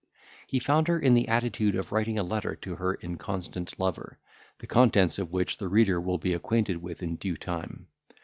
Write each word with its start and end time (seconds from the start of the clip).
He 0.47 0.57
found 0.57 0.87
her 0.87 0.99
in 0.99 1.13
the 1.13 1.27
attitude 1.27 1.75
of 1.75 1.91
writing 1.91 2.17
a 2.17 2.23
letter 2.23 2.55
to 2.55 2.77
her 2.77 2.95
inconstant 3.03 3.79
lover, 3.79 4.17
the 4.57 4.65
contents 4.65 5.19
of 5.19 5.31
which 5.31 5.57
the 5.57 5.67
reader 5.67 6.01
will 6.01 6.17
be 6.17 6.33
acquainted 6.33 6.81
with 6.81 7.03
in 7.03 7.17
due 7.17 7.37
time. 7.37 7.85